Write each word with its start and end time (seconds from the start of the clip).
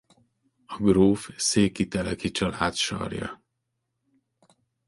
A 0.65 0.77
gróf 0.77 1.29
széki 1.37 1.87
Teleki 1.87 2.31
család 2.31 2.73
sarja. 2.73 3.43